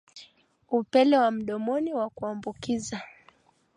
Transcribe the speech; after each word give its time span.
upele 0.69 1.17
wa 1.17 1.31
mdomoni 1.31 1.93
wa 1.93 2.09
kuambukiza 2.09 3.01